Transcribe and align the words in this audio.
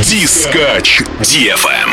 Дискач 0.00 1.02
DFM. 1.20 1.90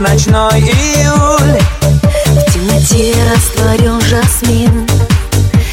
ночной 0.00 0.60
июль. 0.60 1.60
В 2.26 2.52
темноте 2.52 3.14
растворен 3.32 4.00
жасмин. 4.00 4.86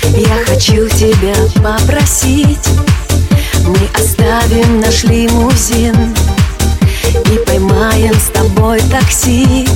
Я 0.04 0.46
хочу 0.46 0.88
тебя 0.90 1.36
попросить. 1.62 2.68
Мы 3.66 3.78
оставим 4.02 4.80
наш 4.80 5.04
лимузин 5.04 6.16
И 7.32 7.38
поймаем 7.46 8.14
с 8.14 8.30
тобой 8.34 8.82
такси. 8.92 9.68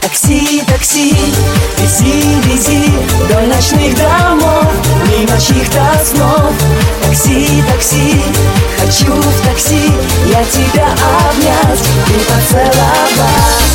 Такси, 0.00 0.62
такси, 0.66 1.14
вези, 1.78 2.40
вези 2.46 2.92
Вдоль 3.24 3.48
ночных 3.48 3.96
домов, 3.96 4.72
мимо 5.10 5.38
чьих-то 5.38 6.02
снов. 6.04 6.52
Такси, 7.02 7.62
такси, 7.70 8.22
хочу 8.84 9.12
в 9.14 9.46
такси 9.46 9.92
Я 10.26 10.44
тебя 10.44 10.86
обнять 11.28 11.88
и 12.08 12.18
поцеловать 12.18 13.73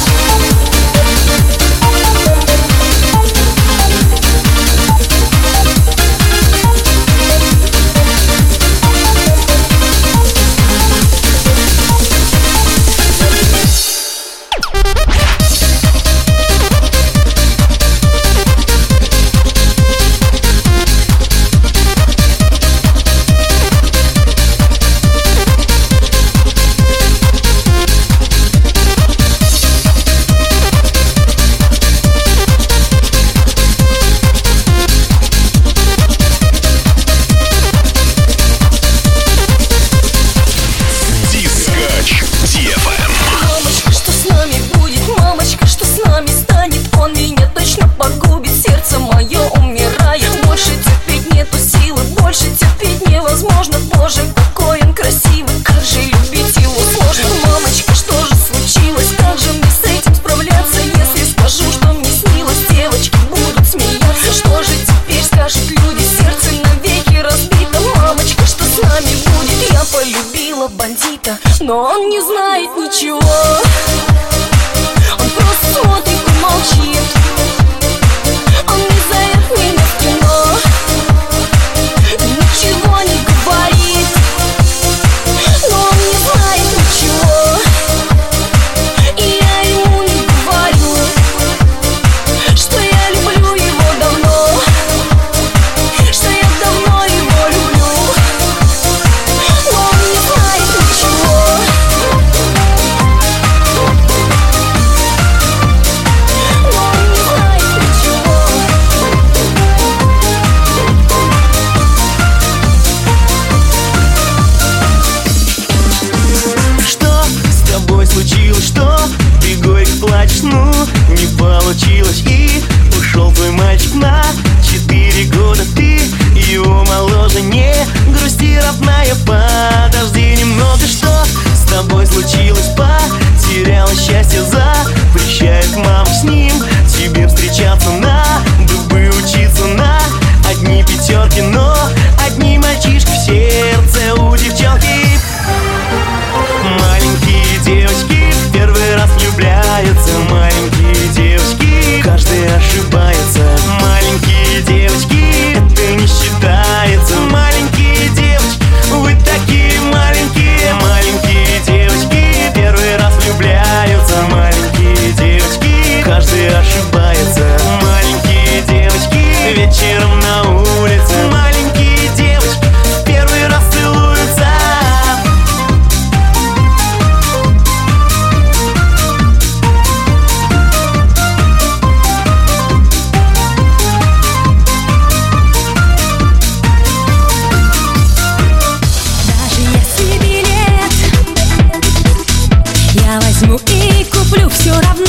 возьму 193.40 193.58
и 193.68 194.04
куплю 194.06 194.50
все 194.50 194.74
равно. 194.82 195.09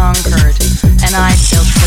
Conquered, 0.00 0.56
and 1.04 1.14
I 1.14 1.32
sailed 1.36 1.79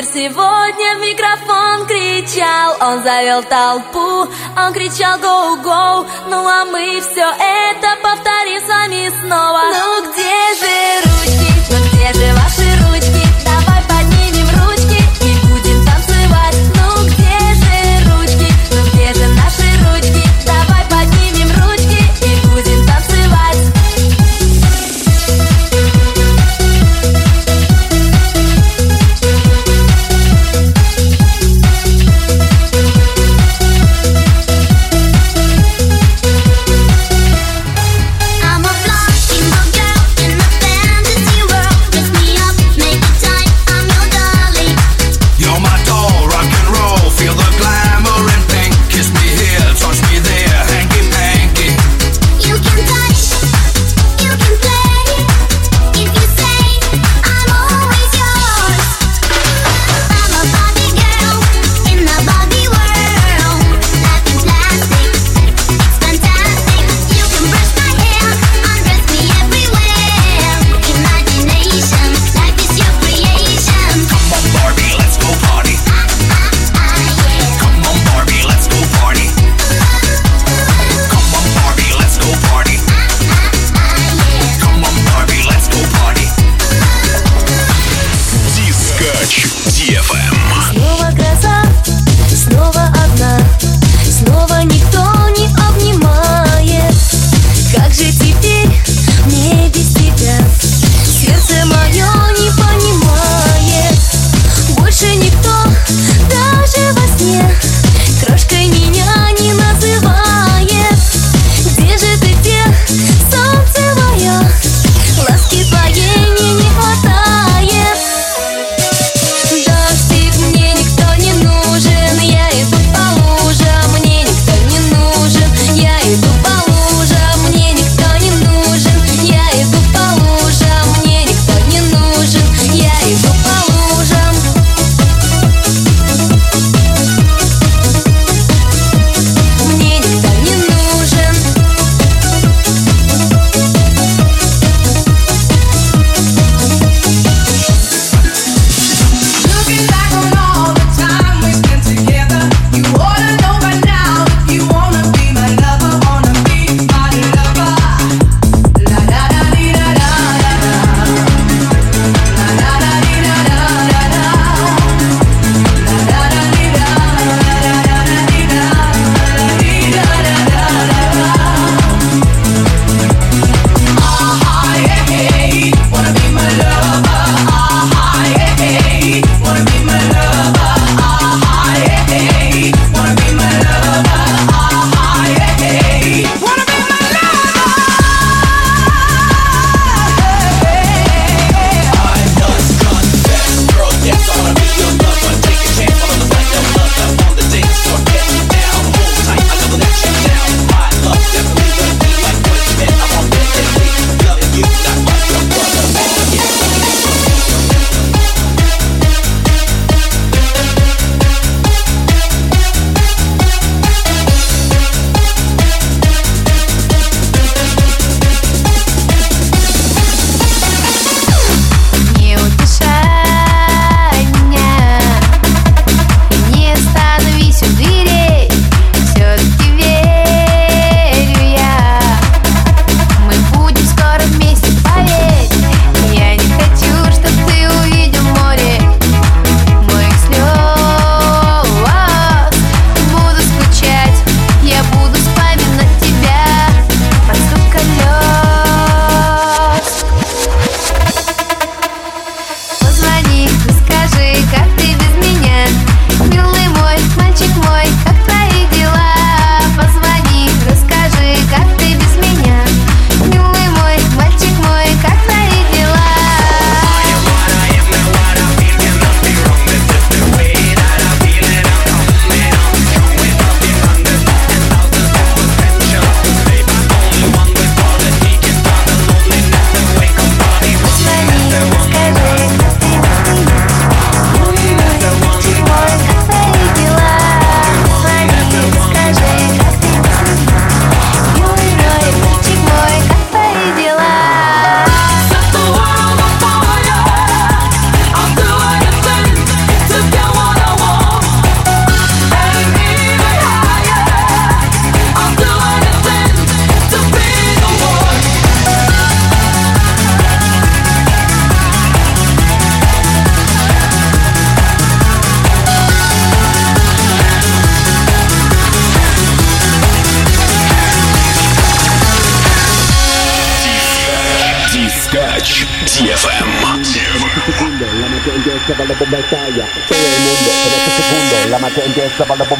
Мир 0.00 0.08
сегодня 0.14 0.96
в 0.96 1.00
микрофон 1.02 1.86
кричал. 1.86 2.74
Он 2.80 3.02
завел 3.02 3.42
толпу, 3.42 4.32
он 4.56 4.72
кричал 4.72 5.18
голос 5.18 5.39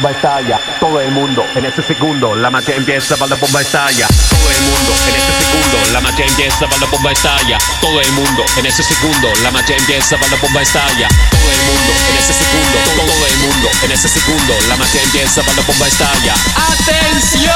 bomba 0.01 0.17
estalla. 0.17 0.59
Todo 0.79 0.99
el 0.99 1.11
mundo 1.11 1.45
en 1.53 1.65
ese 1.65 1.83
segundo. 1.83 2.33
La 2.35 2.49
magia 2.49 2.75
empieza 2.75 3.15
para 3.17 3.29
la 3.29 3.35
bomba 3.35 3.61
estalla. 3.61 4.07
Todo 4.07 4.49
el 4.49 4.61
mundo 4.61 4.93
en 5.07 5.15
ese 5.15 5.31
segundo, 5.43 5.91
la 5.91 6.01
magia 6.01 6.25
empieza 6.25 6.65
para 6.65 6.77
la 6.79 6.87
bomba 6.87 7.11
estalla. 7.11 7.57
Todo 7.79 8.01
el 8.01 8.11
mundo 8.13 8.43
en 8.57 8.65
ese 8.65 8.81
segundo, 8.81 9.31
la 9.43 9.51
magia 9.51 9.77
empieza 9.77 10.17
para 10.17 10.31
la 10.31 10.37
bomba 10.41 10.61
estalla. 10.63 11.07
Todo 11.29 11.51
el 11.51 11.61
mundo 11.69 11.93
en 12.09 12.17
ese 12.17 12.33
segundo, 12.33 12.77
todo, 12.95 13.27
el 13.27 13.37
mundo 13.37 13.69
en 13.83 13.91
ese 13.91 14.09
segundo, 14.09 14.57
la 14.69 14.75
magia 14.75 15.03
empieza 15.03 15.43
para 15.43 15.57
la 15.57 15.63
bomba 15.63 15.87
estalla. 15.87 16.33
¡Atención! 16.55 17.53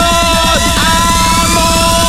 ¡Amor! 1.42 2.05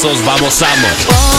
pasos, 0.00 0.22
vamos, 0.24 0.54
vamos. 0.54 1.29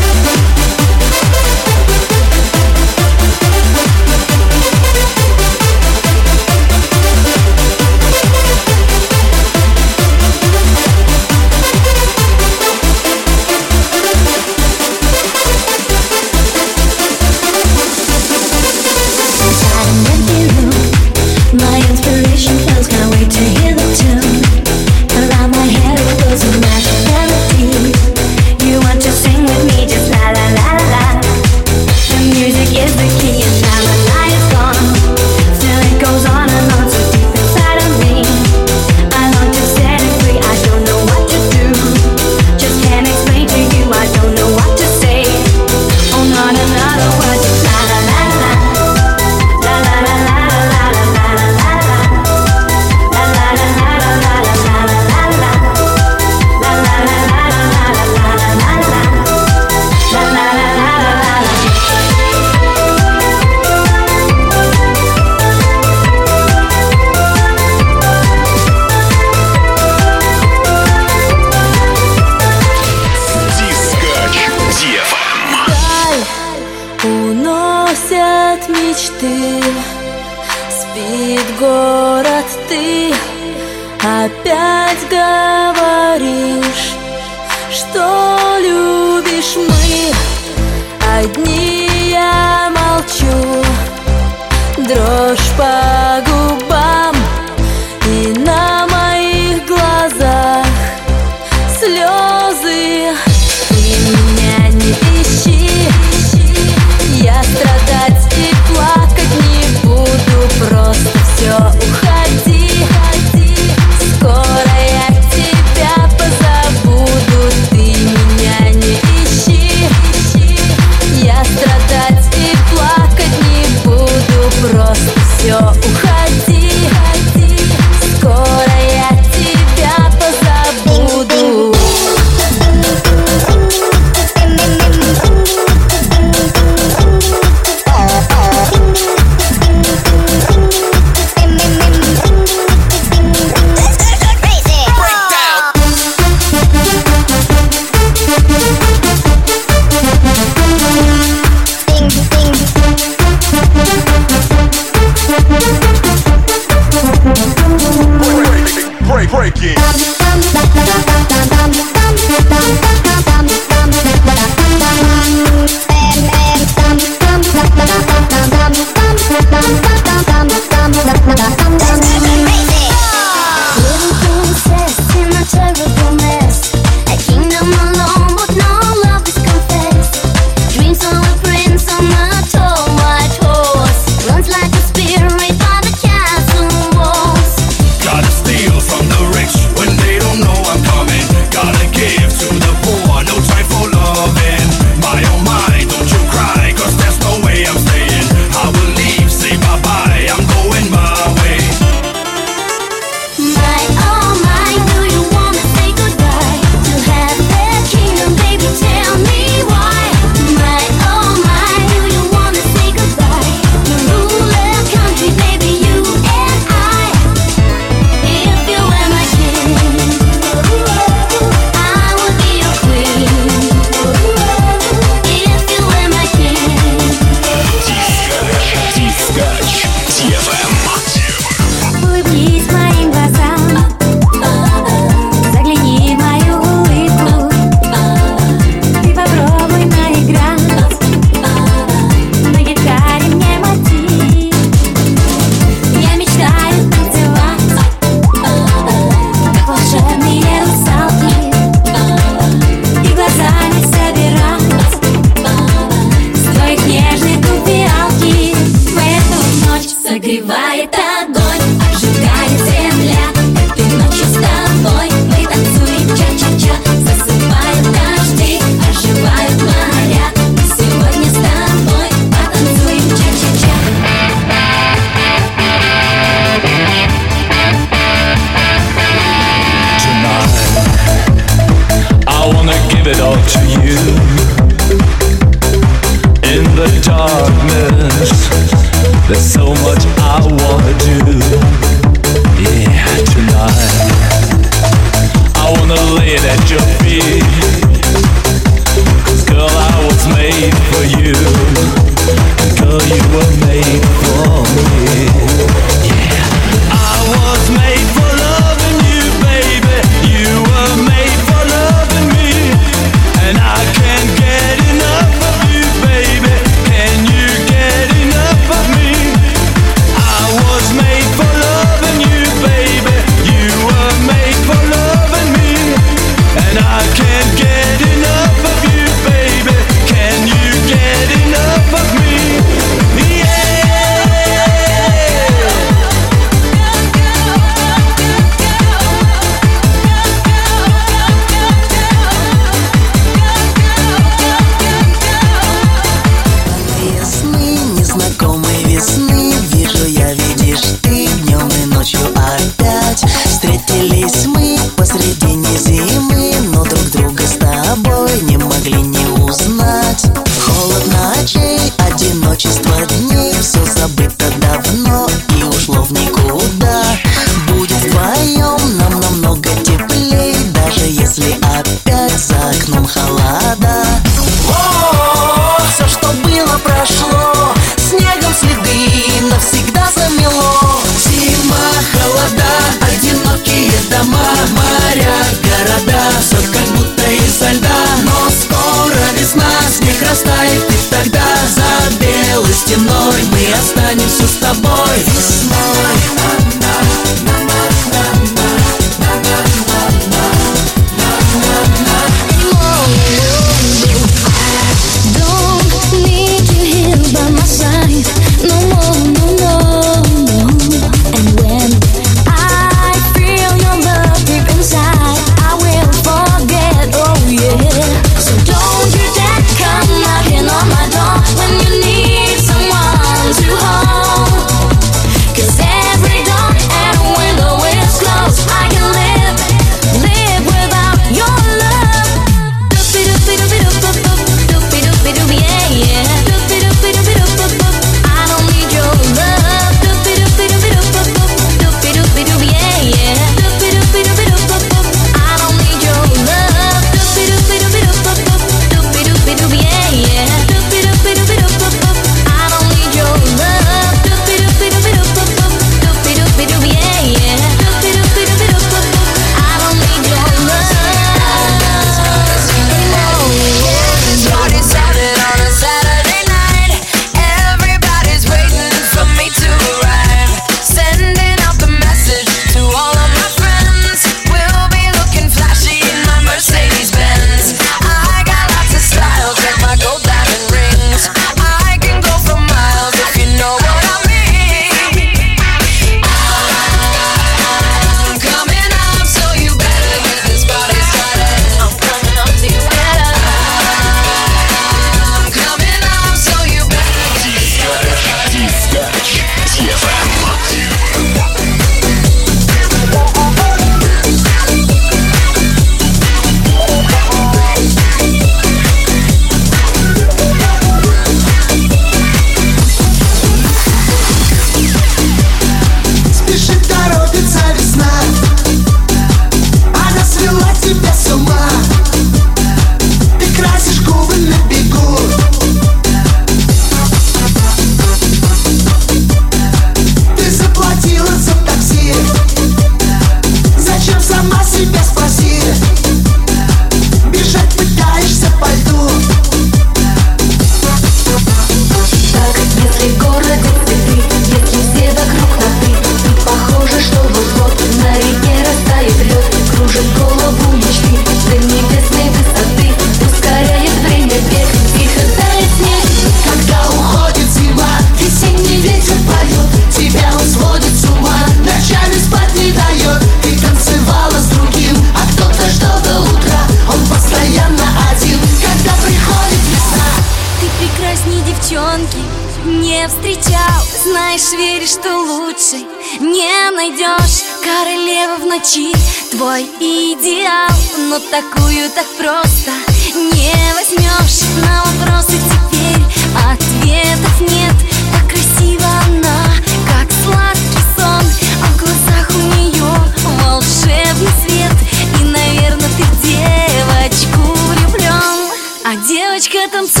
Но 581.11 581.19
такую 581.19 581.89
так 581.89 582.05
просто 582.17 582.71
не 583.13 583.51
возьмешь 583.75 584.43
На 584.63 584.81
вопросы 584.85 585.33
теперь 585.33 586.01
ответов 586.49 587.41
нет. 587.41 587.73
Так 588.13 588.29
красиво 588.29 588.87
она, 589.07 589.53
как 589.89 590.09
сладкий 590.23 590.79
сон. 590.95 591.25
А 591.61 591.67
в 591.67 591.77
глазах 591.79 592.29
у 592.29 592.55
нее 592.55 593.13
волшебный 593.43 594.31
свет. 594.47 594.71
И, 595.19 595.23
наверное, 595.25 595.89
ты 595.97 596.03
девочку 596.23 597.57
влюблен 597.67 598.49
А 598.85 598.95
девочка 599.05 599.67
танцует 599.69 600.00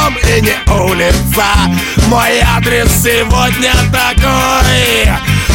дом 0.00 0.16
и 0.16 0.40
не 0.40 0.56
улица. 0.72 1.46
Мой 2.08 2.40
адрес 2.40 2.88
сегодня 3.02 3.72
такой. 3.92 5.10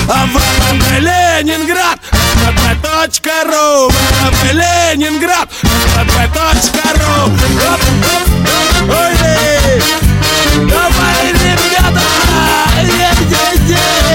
ВВП 0.05 0.99
Ленинград, 0.99 1.99
ВВП.ру, 2.11 3.89
ВВП 3.89 4.53
Ленинград, 4.53 5.49
ВВП.ру 5.95 7.31
Ой, 8.87 9.15
давай, 10.69 11.33
ребята, 11.33 12.01
е 12.77 12.85
-е 12.85 13.69
-е. 13.69 14.14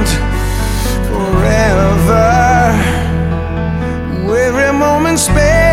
end 0.00 0.08
forever. 1.08 2.20
Every 4.32 4.72
moment 4.78 5.18
spent. 5.18 5.69